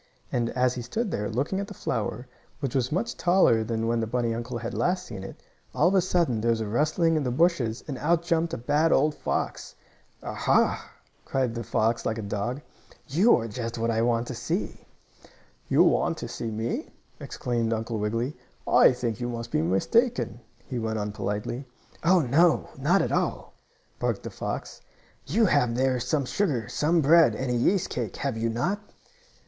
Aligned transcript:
And, 0.31 0.49
as 0.57 0.73
he 0.73 0.81
stood 0.81 1.11
there, 1.11 1.29
looking 1.29 1.59
at 1.59 1.67
the 1.67 1.75
flower, 1.75 2.27
which 2.59 2.73
was 2.73 2.91
much 2.91 3.15
taller 3.17 3.63
than 3.63 3.85
when 3.85 3.99
the 3.99 4.07
bunny 4.07 4.33
uncle 4.33 4.57
had 4.57 4.73
last 4.73 5.05
seen 5.05 5.23
it, 5.23 5.43
all 5.75 5.87
of 5.89 5.93
a 5.93 6.01
sudden 6.01 6.41
there 6.41 6.49
was 6.49 6.59
a 6.59 6.67
rustling 6.67 7.15
in 7.15 7.21
the 7.23 7.29
bushes, 7.29 7.83
and 7.87 7.99
out 7.99 8.23
jumped 8.23 8.51
a 8.51 8.57
bad 8.57 8.91
old 8.91 9.13
fox. 9.13 9.75
"Ah, 10.23 10.33
ha!" 10.33 10.91
barked 11.31 11.53
the 11.53 11.63
fox, 11.63 12.03
like 12.03 12.17
a 12.17 12.23
dog. 12.23 12.61
"You 13.09 13.35
are 13.37 13.47
just 13.47 13.75
the 13.75 13.81
one 13.81 13.91
I 13.91 14.01
want 14.01 14.25
to 14.29 14.33
see!" 14.33 14.87
"You 15.67 15.83
want 15.83 16.17
to 16.17 16.27
see 16.27 16.49
me?" 16.49 16.89
exclaimed 17.19 17.71
Uncle 17.71 17.99
Wiggily. 17.99 18.35
"I 18.67 18.93
think 18.93 19.19
you 19.19 19.29
must 19.29 19.51
be 19.51 19.61
mistaken," 19.61 20.39
he 20.65 20.79
went 20.79 20.97
on 20.97 21.11
politely. 21.11 21.63
"Oh, 22.03 22.21
no, 22.21 22.69
not 22.75 23.03
at 23.03 23.11
all!" 23.11 23.53
barked 23.99 24.23
the 24.23 24.31
fox. 24.31 24.81
"You 25.27 25.45
have 25.45 25.75
there 25.75 25.99
some 25.99 26.25
sugar, 26.25 26.67
some 26.69 27.01
bread 27.01 27.35
and 27.35 27.51
a 27.51 27.53
yeast 27.53 27.89
cake; 27.89 28.15
have 28.15 28.35
you 28.35 28.49
not?" 28.49 28.79